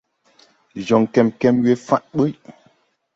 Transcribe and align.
Ndi 0.69 0.79
jɔŋ 0.87 1.03
kɛmkɛm 1.13 1.55
we 1.63 1.71
fa̧ɗ 1.87 2.03
ɓuy. 2.15 2.31